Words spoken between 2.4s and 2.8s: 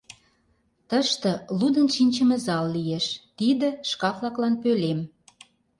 зал